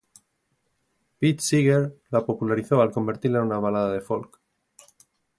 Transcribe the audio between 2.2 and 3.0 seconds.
popularizó al